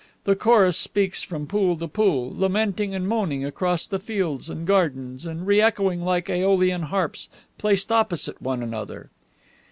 [0.23, 5.27] The chorus speaks from pool to pool, lamenting and moaning across the fields and gardens,
[5.27, 9.11] and re echoing like AEolian harps placed opposite one another."